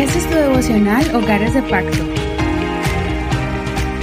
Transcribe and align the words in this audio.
Este 0.00 0.18
es 0.18 0.30
tu 0.30 0.34
devocional 0.34 1.14
Hogares 1.14 1.52
de 1.52 1.62
Pacto. 1.62 1.98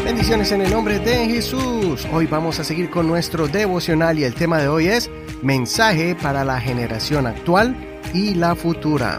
Bendiciones 0.05 0.51
en 0.51 0.61
el 0.61 0.69
nombre 0.69 0.99
de 0.99 1.25
Jesús. 1.25 2.07
Hoy 2.13 2.27
vamos 2.27 2.59
a 2.59 2.63
seguir 2.63 2.91
con 2.91 3.07
nuestro 3.07 3.47
devocional 3.47 4.19
y 4.19 4.23
el 4.23 4.35
tema 4.35 4.59
de 4.59 4.67
hoy 4.67 4.89
es 4.89 5.09
mensaje 5.41 6.13
para 6.13 6.45
la 6.45 6.61
generación 6.61 7.25
actual 7.25 7.75
y 8.13 8.35
la 8.35 8.53
futura. 8.53 9.17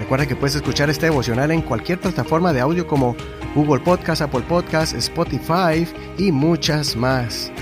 Recuerda 0.00 0.26
que 0.26 0.34
puedes 0.34 0.56
escuchar 0.56 0.90
este 0.90 1.06
devocional 1.06 1.52
en 1.52 1.62
cualquier 1.62 2.00
plataforma 2.00 2.52
de 2.52 2.60
audio 2.60 2.88
como 2.88 3.14
Google 3.54 3.84
Podcast, 3.84 4.20
Apple 4.20 4.42
Podcast, 4.48 4.96
Spotify 4.96 5.86
y 6.18 6.32
muchas 6.32 6.96
más. 6.96 7.52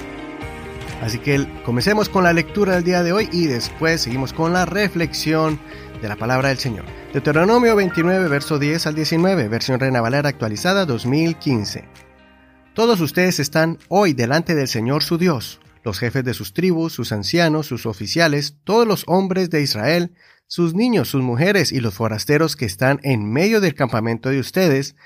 Así 1.02 1.18
que 1.18 1.46
comencemos 1.66 2.08
con 2.08 2.24
la 2.24 2.32
lectura 2.32 2.76
del 2.76 2.84
día 2.84 3.02
de 3.02 3.12
hoy 3.12 3.28
y 3.30 3.46
después 3.46 4.00
seguimos 4.00 4.32
con 4.32 4.54
la 4.54 4.64
reflexión 4.64 5.60
de 6.05 6.09
la 6.11 6.16
palabra 6.16 6.50
del 6.50 6.59
Señor. 6.59 6.84
Deuteronomio 7.14 7.75
29, 7.75 8.29
verso 8.29 8.59
10 8.59 8.89
al 8.89 8.95
19, 8.95 9.48
versión 9.48 9.80
Reina 9.80 10.02
Valera 10.02 10.28
actualizada 10.28 10.84
2015. 10.84 11.88
Todos 12.74 13.01
ustedes 13.01 13.41
están 13.41 13.78
hoy 13.88 14.12
delante 14.12 14.55
del 14.55 14.69
Señor 14.69 15.02
su 15.02 15.16
Dios, 15.16 15.61
los 15.83 15.98
jefes 15.98 16.23
de 16.23 16.34
sus 16.34 16.52
tribus, 16.52 16.92
sus 16.92 17.11
ancianos, 17.11 17.69
sus 17.69 17.87
oficiales, 17.87 18.59
todos 18.64 18.87
los 18.87 19.05
hombres 19.06 19.48
de 19.48 19.62
Israel, 19.62 20.14
sus 20.47 20.75
niños, 20.75 21.09
sus 21.09 21.23
mujeres 21.23 21.73
y 21.73 21.80
los 21.80 21.95
forasteros 21.95 22.55
que 22.55 22.66
están 22.66 23.00
en 23.02 23.25
medio 23.33 23.62
del 23.62 23.75
campamento 23.75 24.28
de 24.28 24.41
ustedes, 24.41 24.97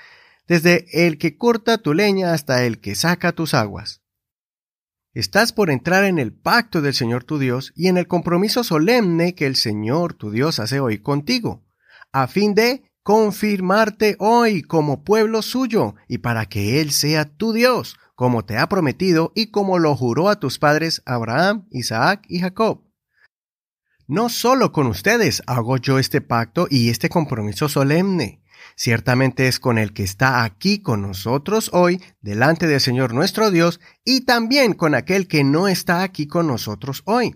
desde 0.49 0.85
el 1.07 1.17
que 1.17 1.37
corta 1.37 1.77
tu 1.77 1.93
leña 1.93 2.33
hasta 2.33 2.65
el 2.65 2.81
que 2.81 2.95
saca 2.95 3.31
tus 3.31 3.53
aguas. 3.53 4.01
Estás 5.13 5.53
por 5.53 5.71
entrar 5.71 6.03
en 6.03 6.19
el 6.19 6.31
pacto 6.31 6.81
del 6.81 6.93
Señor 6.93 7.23
tu 7.23 7.39
Dios 7.39 7.73
y 7.75 7.87
en 7.87 7.97
el 7.97 8.07
compromiso 8.07 8.63
solemne 8.63 9.33
que 9.33 9.47
el 9.47 9.55
Señor 9.55 10.13
tu 10.13 10.29
Dios 10.29 10.59
hace 10.59 10.79
hoy 10.79 10.99
contigo, 10.99 11.65
a 12.11 12.27
fin 12.27 12.53
de 12.53 12.83
confirmarte 13.01 14.15
hoy 14.19 14.61
como 14.61 15.03
pueblo 15.03 15.41
suyo 15.41 15.95
y 16.07 16.19
para 16.19 16.45
que 16.45 16.79
Él 16.79 16.91
sea 16.91 17.25
tu 17.25 17.53
Dios, 17.53 17.97
como 18.13 18.45
te 18.45 18.57
ha 18.57 18.69
prometido 18.69 19.31
y 19.33 19.49
como 19.49 19.79
lo 19.79 19.95
juró 19.95 20.29
a 20.29 20.39
tus 20.39 20.59
padres 20.59 21.01
Abraham, 21.07 21.67
Isaac 21.71 22.23
y 22.29 22.39
Jacob. 22.39 22.83
No 24.05 24.29
solo 24.29 24.71
con 24.71 24.85
ustedes 24.85 25.41
hago 25.47 25.77
yo 25.77 25.97
este 25.97 26.21
pacto 26.21 26.67
y 26.69 26.89
este 26.89 27.09
compromiso 27.09 27.67
solemne, 27.67 28.43
ciertamente 28.75 29.47
es 29.47 29.59
con 29.59 29.77
el 29.77 29.93
que 29.93 30.03
está 30.03 30.43
aquí 30.43 30.81
con 30.81 31.01
nosotros 31.01 31.69
hoy, 31.73 32.01
delante 32.21 32.67
del 32.67 32.79
Señor 32.79 33.13
nuestro 33.13 33.51
Dios, 33.51 33.79
y 34.03 34.21
también 34.21 34.73
con 34.73 34.95
aquel 34.95 35.27
que 35.27 35.43
no 35.43 35.67
está 35.67 36.03
aquí 36.03 36.27
con 36.27 36.47
nosotros 36.47 37.03
hoy 37.05 37.35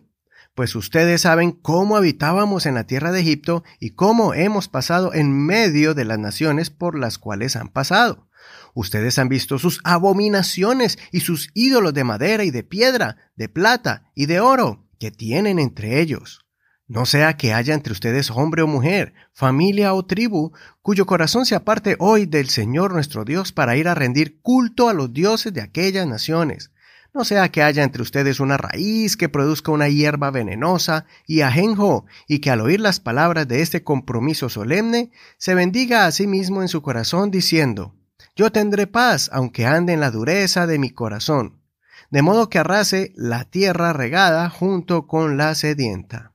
pues 0.55 0.75
ustedes 0.75 1.21
saben 1.21 1.51
cómo 1.51 1.97
habitábamos 1.97 2.65
en 2.65 2.75
la 2.75 2.85
tierra 2.85 3.11
de 3.11 3.21
Egipto 3.21 3.63
y 3.79 3.91
cómo 3.91 4.33
hemos 4.33 4.67
pasado 4.67 5.13
en 5.13 5.31
medio 5.31 5.93
de 5.93 6.05
las 6.05 6.19
naciones 6.19 6.69
por 6.69 6.97
las 6.97 7.17
cuales 7.17 7.55
han 7.55 7.69
pasado. 7.69 8.27
Ustedes 8.75 9.17
han 9.19 9.29
visto 9.29 9.57
sus 9.57 9.79
abominaciones 9.83 10.99
y 11.11 11.21
sus 11.21 11.49
ídolos 11.53 11.93
de 11.93 12.03
madera 12.03 12.43
y 12.43 12.51
de 12.51 12.63
piedra, 12.63 13.31
de 13.35 13.49
plata 13.49 14.11
y 14.15 14.25
de 14.27 14.39
oro 14.39 14.87
que 14.99 15.11
tienen 15.11 15.59
entre 15.59 16.01
ellos. 16.01 16.42
No 16.87 17.05
sea 17.05 17.37
que 17.37 17.53
haya 17.53 17.73
entre 17.73 17.93
ustedes 17.93 18.29
hombre 18.29 18.61
o 18.61 18.67
mujer, 18.67 19.13
familia 19.33 19.93
o 19.93 20.05
tribu, 20.05 20.51
cuyo 20.81 21.05
corazón 21.05 21.45
se 21.45 21.55
aparte 21.55 21.95
hoy 21.99 22.25
del 22.25 22.49
Señor 22.49 22.93
nuestro 22.93 23.23
Dios 23.25 23.51
para 23.51 23.77
ir 23.77 23.87
a 23.87 23.95
rendir 23.95 24.41
culto 24.41 24.89
a 24.89 24.93
los 24.93 25.13
dioses 25.13 25.53
de 25.53 25.61
aquellas 25.61 26.05
naciones, 26.07 26.71
no 27.13 27.25
sea 27.25 27.49
que 27.49 27.61
haya 27.61 27.83
entre 27.83 28.01
ustedes 28.01 28.39
una 28.39 28.57
raíz 28.57 29.17
que 29.17 29.29
produzca 29.29 29.71
una 29.71 29.87
hierba 29.87 30.31
venenosa 30.31 31.05
y 31.27 31.41
ajenjo, 31.41 32.05
y 32.27 32.39
que 32.39 32.49
al 32.49 32.61
oír 32.61 32.79
las 32.79 32.99
palabras 32.99 33.47
de 33.47 33.61
este 33.61 33.83
compromiso 33.83 34.49
solemne, 34.49 35.11
se 35.37 35.53
bendiga 35.53 36.07
a 36.07 36.11
sí 36.11 36.25
mismo 36.25 36.63
en 36.63 36.69
su 36.69 36.81
corazón 36.81 37.29
diciendo, 37.29 37.95
Yo 38.35 38.51
tendré 38.51 38.87
paz 38.87 39.29
aunque 39.31 39.67
ande 39.67 39.93
en 39.93 39.99
la 39.99 40.09
dureza 40.09 40.65
de 40.65 40.79
mi 40.79 40.89
corazón, 40.89 41.61
de 42.09 42.23
modo 42.23 42.49
que 42.49 42.57
arrase 42.57 43.13
la 43.15 43.45
tierra 43.45 43.93
regada 43.93 44.49
junto 44.49 45.05
con 45.05 45.37
la 45.37 45.53
sedienta. 45.53 46.32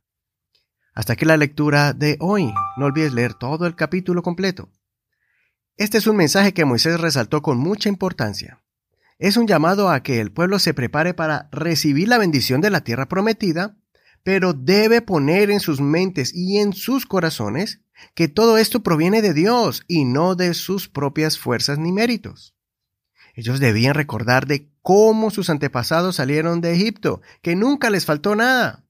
Hasta 0.99 1.15
aquí 1.15 1.25
la 1.25 1.37
lectura 1.37 1.95
de 1.95 2.17
hoy. 2.21 2.53
No 2.77 2.87
olvides 2.87 3.15
leer 3.15 3.33
todo 3.33 3.67
el 3.67 3.75
capítulo 3.75 4.23
completo. 4.23 4.69
Este 5.77 5.97
es 5.97 6.07
un 6.07 6.17
mensaje 6.17 6.53
que 6.53 6.65
Moisés 6.67 7.01
resaltó 7.01 7.41
con 7.41 7.57
mucha 7.57 7.89
importancia 7.89 8.61
es 9.19 9.37
un 9.37 9.49
llamado 9.49 9.91
a 9.91 10.03
que 10.03 10.21
el 10.21 10.31
pueblo 10.31 10.59
se 10.59 10.75
prepare 10.75 11.13
para 11.13 11.49
recibir 11.51 12.09
la 12.09 12.19
bendición 12.19 12.61
de 12.61 12.71
la 12.71 12.83
tierra 12.83 13.09
prometida, 13.09 13.77
pero 14.23 14.53
debe 14.53 15.03
poner 15.03 15.51
en 15.51 15.61
sus 15.61 15.81
mentes 15.81 16.33
y 16.35 16.59
en 16.59 16.73
sus 16.73 17.05
corazones 17.05 17.81
que 18.15 18.29
todo 18.29 18.59
esto 18.59 18.83
proviene 18.83 19.23
de 19.23 19.35
Dios 19.35 19.83
y 19.89 20.05
no 20.05 20.37
de 20.37 20.55
sus 20.55 20.89
propias 20.89 21.39
fuerzas 21.39 21.79
ni 21.79 21.91
méritos. 21.91 22.55
Ellos 23.35 23.59
debían 23.59 23.95
recordar 23.95 24.47
de 24.47 24.71
cómo 24.83 25.31
sus 25.31 25.51
antepasados 25.51 26.17
salieron 26.17 26.61
de 26.61 26.75
Egipto, 26.75 27.21
que 27.43 27.57
nunca 27.57 27.91
les 27.91 28.07
faltó 28.07 28.37
nada. 28.37 28.85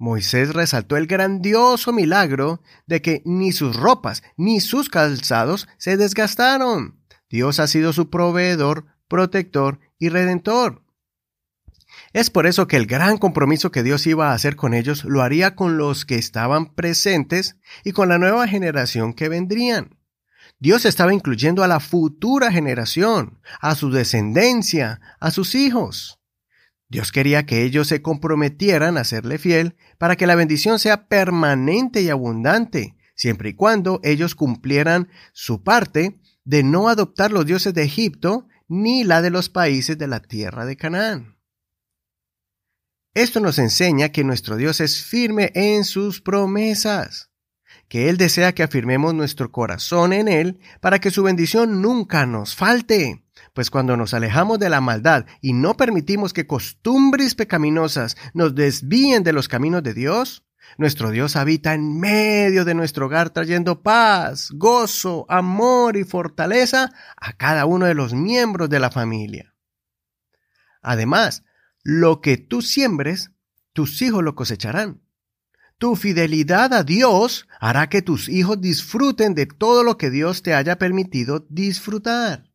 Moisés 0.00 0.54
resaltó 0.54 0.96
el 0.96 1.06
grandioso 1.06 1.92
milagro 1.92 2.62
de 2.86 3.02
que 3.02 3.20
ni 3.26 3.52
sus 3.52 3.76
ropas 3.76 4.22
ni 4.38 4.60
sus 4.60 4.88
calzados 4.88 5.68
se 5.76 5.98
desgastaron. 5.98 6.98
Dios 7.28 7.60
ha 7.60 7.66
sido 7.66 7.92
su 7.92 8.08
proveedor 8.08 8.86
protector 9.08 9.78
y 9.98 10.08
redentor. 10.08 10.82
Es 12.14 12.30
por 12.30 12.46
eso 12.46 12.66
que 12.66 12.78
el 12.78 12.86
gran 12.86 13.18
compromiso 13.18 13.70
que 13.70 13.82
Dios 13.82 14.06
iba 14.06 14.30
a 14.30 14.34
hacer 14.34 14.56
con 14.56 14.72
ellos 14.72 15.04
lo 15.04 15.20
haría 15.20 15.54
con 15.54 15.76
los 15.76 16.06
que 16.06 16.14
estaban 16.14 16.74
presentes 16.74 17.56
y 17.84 17.92
con 17.92 18.08
la 18.08 18.16
nueva 18.16 18.48
generación 18.48 19.12
que 19.12 19.28
vendrían. 19.28 19.98
Dios 20.58 20.86
estaba 20.86 21.12
incluyendo 21.12 21.62
a 21.62 21.68
la 21.68 21.78
futura 21.78 22.50
generación, 22.50 23.38
a 23.60 23.74
su 23.74 23.90
descendencia, 23.90 25.02
a 25.20 25.30
sus 25.30 25.54
hijos. 25.54 26.19
Dios 26.90 27.12
quería 27.12 27.46
que 27.46 27.62
ellos 27.62 27.86
se 27.86 28.02
comprometieran 28.02 28.98
a 28.98 29.04
serle 29.04 29.38
fiel 29.38 29.76
para 29.96 30.16
que 30.16 30.26
la 30.26 30.34
bendición 30.34 30.80
sea 30.80 31.06
permanente 31.06 32.02
y 32.02 32.10
abundante, 32.10 32.96
siempre 33.14 33.50
y 33.50 33.54
cuando 33.54 34.00
ellos 34.02 34.34
cumplieran 34.34 35.08
su 35.32 35.62
parte 35.62 36.20
de 36.44 36.64
no 36.64 36.88
adoptar 36.88 37.30
los 37.30 37.46
dioses 37.46 37.74
de 37.74 37.84
Egipto 37.84 38.48
ni 38.66 39.04
la 39.04 39.22
de 39.22 39.30
los 39.30 39.48
países 39.48 39.98
de 39.98 40.08
la 40.08 40.20
tierra 40.20 40.66
de 40.66 40.76
Canaán. 40.76 41.38
Esto 43.14 43.38
nos 43.38 43.60
enseña 43.60 44.08
que 44.08 44.24
nuestro 44.24 44.56
Dios 44.56 44.80
es 44.80 45.04
firme 45.04 45.52
en 45.54 45.84
sus 45.84 46.20
promesas, 46.20 47.30
que 47.88 48.08
Él 48.08 48.16
desea 48.16 48.52
que 48.52 48.64
afirmemos 48.64 49.14
nuestro 49.14 49.52
corazón 49.52 50.12
en 50.12 50.26
Él 50.26 50.58
para 50.80 51.00
que 51.00 51.12
su 51.12 51.22
bendición 51.22 51.82
nunca 51.82 52.26
nos 52.26 52.56
falte, 52.56 53.24
pues 53.54 53.70
cuando 53.70 53.96
nos 53.96 54.14
alejamos 54.14 54.58
de 54.58 54.70
la 54.70 54.80
maldad 54.80 55.26
y 55.40 55.52
no 55.52 55.76
permitimos 55.76 56.32
que 56.32 56.46
costumbres 56.46 57.34
pecaminosas 57.34 58.16
nos 58.34 58.54
desvíen 58.54 59.22
de 59.22 59.32
los 59.32 59.48
caminos 59.48 59.82
de 59.82 59.94
Dios, 59.94 60.44
nuestro 60.78 61.10
Dios 61.10 61.36
habita 61.36 61.74
en 61.74 61.98
medio 61.98 62.64
de 62.64 62.74
nuestro 62.74 63.06
hogar 63.06 63.30
trayendo 63.30 63.82
paz, 63.82 64.50
gozo, 64.52 65.26
amor 65.28 65.96
y 65.96 66.04
fortaleza 66.04 66.92
a 67.16 67.32
cada 67.32 67.66
uno 67.66 67.86
de 67.86 67.94
los 67.94 68.14
miembros 68.14 68.70
de 68.70 68.80
la 68.80 68.90
familia. 68.90 69.54
Además, 70.82 71.44
lo 71.82 72.20
que 72.20 72.36
tú 72.36 72.62
siembres, 72.62 73.32
tus 73.72 74.00
hijos 74.02 74.22
lo 74.22 74.34
cosecharán. 74.34 75.02
Tu 75.78 75.96
fidelidad 75.96 76.74
a 76.74 76.84
Dios 76.84 77.48
hará 77.58 77.88
que 77.88 78.02
tus 78.02 78.28
hijos 78.28 78.60
disfruten 78.60 79.34
de 79.34 79.46
todo 79.46 79.82
lo 79.82 79.96
que 79.96 80.10
Dios 80.10 80.42
te 80.42 80.54
haya 80.54 80.78
permitido 80.78 81.46
disfrutar. 81.48 82.49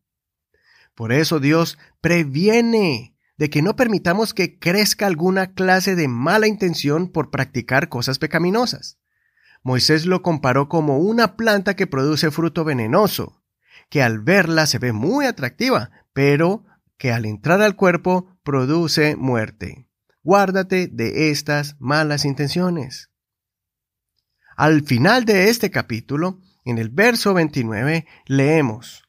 Por 0.96 1.12
eso 1.12 1.38
Dios 1.38 1.78
previene 2.00 3.14
de 3.36 3.50
que 3.50 3.62
no 3.62 3.76
permitamos 3.76 4.32
que 4.34 4.58
crezca 4.58 5.06
alguna 5.06 5.52
clase 5.52 5.94
de 5.94 6.08
mala 6.08 6.48
intención 6.48 7.12
por 7.12 7.30
practicar 7.30 7.88
cosas 7.88 8.18
pecaminosas. 8.18 8.98
Moisés 9.62 10.06
lo 10.06 10.22
comparó 10.22 10.68
como 10.68 10.98
una 10.98 11.36
planta 11.36 11.76
que 11.76 11.86
produce 11.86 12.30
fruto 12.30 12.64
venenoso, 12.64 13.42
que 13.90 14.02
al 14.02 14.20
verla 14.20 14.66
se 14.66 14.78
ve 14.78 14.92
muy 14.92 15.26
atractiva, 15.26 15.90
pero 16.14 16.64
que 16.96 17.12
al 17.12 17.26
entrar 17.26 17.60
al 17.60 17.76
cuerpo 17.76 18.38
produce 18.42 19.16
muerte. 19.16 19.90
Guárdate 20.22 20.88
de 20.88 21.30
estas 21.30 21.76
malas 21.78 22.24
intenciones. 22.24 23.10
Al 24.56 24.82
final 24.82 25.26
de 25.26 25.50
este 25.50 25.70
capítulo, 25.70 26.40
en 26.64 26.78
el 26.78 26.88
verso 26.88 27.34
29, 27.34 28.06
leemos, 28.24 29.05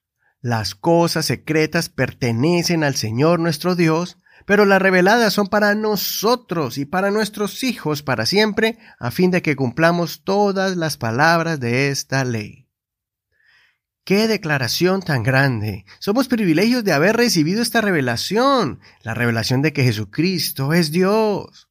las 0.47 0.75
cosas 0.75 1.25
secretas 1.25 1.89
pertenecen 1.89 2.85
al 2.85 2.95
Señor 2.95 3.41
nuestro 3.41 3.75
Dios, 3.75 4.17
pero 4.45 4.63
las 4.63 4.81
reveladas 4.81 5.33
son 5.33 5.47
para 5.47 5.75
nosotros 5.75 6.77
y 6.77 6.85
para 6.85 7.11
nuestros 7.11 7.63
hijos 7.63 8.01
para 8.01 8.25
siempre, 8.25 8.77
a 8.97 9.11
fin 9.11 9.29
de 9.29 9.41
que 9.41 9.57
cumplamos 9.57 10.23
todas 10.23 10.77
las 10.77 10.95
palabras 10.95 11.59
de 11.59 11.89
esta 11.89 12.23
ley. 12.23 12.69
¡Qué 14.05 14.29
declaración 14.29 15.01
tan 15.01 15.21
grande! 15.21 15.83
Somos 15.99 16.29
privilegios 16.29 16.85
de 16.85 16.93
haber 16.93 17.17
recibido 17.17 17.61
esta 17.61 17.81
revelación, 17.81 18.79
la 19.01 19.13
revelación 19.13 19.61
de 19.61 19.73
que 19.73 19.83
Jesucristo 19.83 20.71
es 20.71 20.93
Dios. 20.93 21.66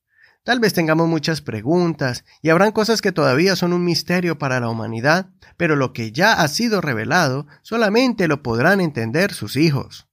Tal 0.46 0.60
vez 0.60 0.74
tengamos 0.74 1.08
muchas 1.08 1.40
preguntas 1.40 2.24
y 2.40 2.50
habrán 2.50 2.70
cosas 2.70 3.02
que 3.02 3.10
todavía 3.10 3.56
son 3.56 3.72
un 3.72 3.84
misterio 3.84 4.38
para 4.38 4.60
la 4.60 4.68
humanidad, 4.68 5.30
pero 5.56 5.74
lo 5.74 5.92
que 5.92 6.12
ya 6.12 6.34
ha 6.34 6.46
sido 6.46 6.80
revelado 6.80 7.48
solamente 7.62 8.28
lo 8.28 8.44
podrán 8.44 8.80
entender 8.80 9.32
sus 9.32 9.56
hijos. 9.56 10.06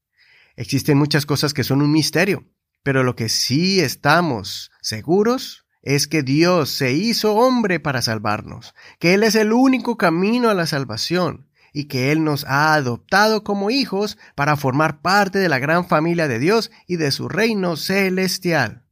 Existen 0.55 0.97
muchas 0.97 1.27
cosas 1.27 1.53
que 1.53 1.63
son 1.63 1.83
un 1.83 1.91
misterio, 1.91 2.47
pero 2.81 3.03
lo 3.03 3.15
que 3.15 3.29
sí 3.29 3.79
estamos 3.79 4.71
seguros 4.81 5.67
es 5.83 6.07
que 6.07 6.23
Dios 6.23 6.71
se 6.71 6.93
hizo 6.93 7.35
hombre 7.35 7.79
para 7.79 8.01
salvarnos, 8.01 8.73
que 8.97 9.13
Él 9.13 9.21
es 9.21 9.35
el 9.35 9.53
único 9.53 9.97
camino 9.97 10.49
a 10.49 10.55
la 10.55 10.65
salvación 10.65 11.47
y 11.73 11.83
que 11.83 12.11
Él 12.11 12.23
nos 12.23 12.43
ha 12.45 12.73
adoptado 12.73 13.43
como 13.43 13.69
hijos 13.69 14.17
para 14.33 14.57
formar 14.57 14.99
parte 15.03 15.37
de 15.37 15.49
la 15.49 15.59
gran 15.59 15.87
familia 15.87 16.27
de 16.27 16.39
Dios 16.39 16.71
y 16.87 16.95
de 16.95 17.11
su 17.11 17.29
reino 17.29 17.77
celestial. 17.77 18.82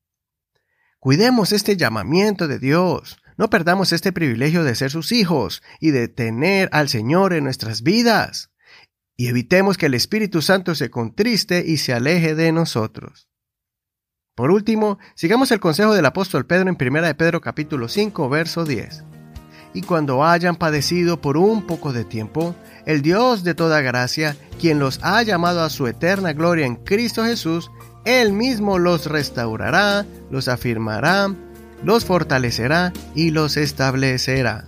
Cuidemos 1.01 1.51
este 1.51 1.77
llamamiento 1.77 2.47
de 2.47 2.59
Dios. 2.59 3.17
No 3.35 3.49
perdamos 3.49 3.91
este 3.91 4.13
privilegio 4.13 4.63
de 4.63 4.75
ser 4.75 4.91
sus 4.91 5.11
hijos 5.11 5.63
y 5.79 5.89
de 5.89 6.07
tener 6.07 6.69
al 6.73 6.89
Señor 6.89 7.33
en 7.33 7.43
nuestras 7.43 7.81
vidas. 7.81 8.51
Y 9.17 9.27
evitemos 9.27 9.79
que 9.79 9.87
el 9.87 9.95
Espíritu 9.95 10.43
Santo 10.43 10.75
se 10.75 10.91
contriste 10.91 11.63
y 11.65 11.77
se 11.77 11.93
aleje 11.93 12.35
de 12.35 12.51
nosotros. 12.51 13.29
Por 14.35 14.51
último, 14.51 14.99
sigamos 15.15 15.51
el 15.51 15.59
consejo 15.59 15.95
del 15.95 16.05
apóstol 16.05 16.45
Pedro 16.45 16.69
en 16.69 16.77
1 16.79 17.01
de 17.01 17.15
Pedro 17.15 17.41
capítulo 17.41 17.87
5, 17.87 18.29
verso 18.29 18.63
10. 18.63 19.10
Y 19.73 19.83
cuando 19.83 20.25
hayan 20.25 20.55
padecido 20.55 21.21
por 21.21 21.37
un 21.37 21.65
poco 21.65 21.93
de 21.93 22.03
tiempo, 22.03 22.55
el 22.85 23.01
Dios 23.01 23.43
de 23.43 23.55
toda 23.55 23.81
gracia, 23.81 24.35
quien 24.59 24.79
los 24.79 24.99
ha 25.01 25.23
llamado 25.23 25.61
a 25.63 25.69
su 25.69 25.87
eterna 25.87 26.33
gloria 26.33 26.65
en 26.65 26.75
Cristo 26.75 27.23
Jesús, 27.23 27.71
él 28.05 28.33
mismo 28.33 28.79
los 28.79 29.05
restaurará, 29.05 30.05
los 30.29 30.47
afirmará, 30.47 31.33
los 31.83 32.05
fortalecerá 32.05 32.91
y 33.15 33.31
los 33.31 33.57
establecerá. 33.57 34.65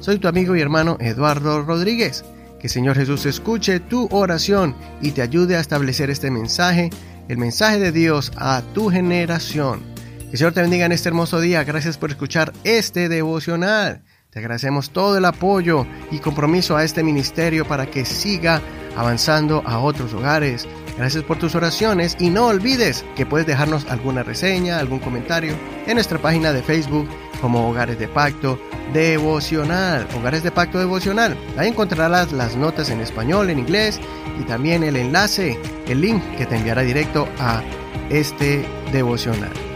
Soy 0.00 0.18
tu 0.18 0.28
amigo 0.28 0.56
y 0.56 0.60
hermano 0.60 0.96
Eduardo 1.00 1.62
Rodríguez. 1.62 2.24
Que 2.58 2.68
Señor 2.68 2.96
Jesús 2.96 3.24
escuche 3.24 3.80
tu 3.80 4.06
oración 4.10 4.76
y 5.00 5.12
te 5.12 5.22
ayude 5.22 5.56
a 5.56 5.60
establecer 5.60 6.10
este 6.10 6.30
mensaje, 6.30 6.90
el 7.28 7.38
mensaje 7.38 7.78
de 7.78 7.90
Dios 7.90 8.32
a 8.36 8.62
tu 8.74 8.90
generación. 8.90 9.80
Que 10.18 10.32
el 10.32 10.38
Señor 10.38 10.52
te 10.52 10.60
bendiga 10.60 10.84
en 10.84 10.92
este 10.92 11.08
hermoso 11.08 11.40
día. 11.40 11.64
Gracias 11.64 11.96
por 11.96 12.10
escuchar 12.10 12.52
este 12.64 13.08
devocional. 13.08 14.02
Te 14.30 14.38
agradecemos 14.38 14.90
todo 14.90 15.18
el 15.18 15.24
apoyo 15.24 15.86
y 16.10 16.18
compromiso 16.18 16.76
a 16.76 16.84
este 16.84 17.02
ministerio 17.02 17.66
para 17.66 17.86
que 17.86 18.04
siga 18.04 18.62
avanzando 18.96 19.62
a 19.66 19.78
otros 19.80 20.14
hogares 20.14 20.68
Gracias 21.00 21.24
por 21.24 21.38
tus 21.38 21.54
oraciones 21.54 22.14
y 22.20 22.28
no 22.28 22.48
olvides 22.48 23.06
que 23.16 23.24
puedes 23.24 23.46
dejarnos 23.46 23.86
alguna 23.88 24.22
reseña, 24.22 24.78
algún 24.78 24.98
comentario 24.98 25.54
en 25.86 25.94
nuestra 25.94 26.18
página 26.18 26.52
de 26.52 26.62
Facebook 26.62 27.08
como 27.40 27.70
Hogares 27.70 27.98
de 27.98 28.06
Pacto 28.06 28.60
Devocional. 28.92 30.06
Hogares 30.14 30.42
de 30.42 30.50
Pacto 30.50 30.78
Devocional. 30.78 31.38
Ahí 31.56 31.68
encontrarás 31.68 32.32
las 32.32 32.54
notas 32.54 32.90
en 32.90 33.00
español, 33.00 33.48
en 33.48 33.60
inglés 33.60 33.98
y 34.38 34.44
también 34.44 34.82
el 34.82 34.96
enlace, 34.96 35.58
el 35.88 36.02
link 36.02 36.22
que 36.36 36.44
te 36.44 36.56
enviará 36.56 36.82
directo 36.82 37.26
a 37.38 37.62
este 38.10 38.62
devocional. 38.92 39.69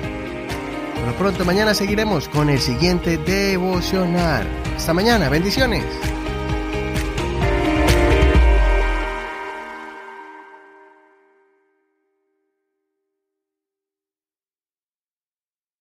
Bueno, 1.04 1.18
pronto 1.18 1.44
mañana 1.44 1.74
seguiremos 1.74 2.30
con 2.30 2.48
el 2.48 2.58
siguiente 2.58 3.18
devocional. 3.18 4.48
Hasta 4.74 4.94
mañana, 4.94 5.28
bendiciones. 5.28 5.84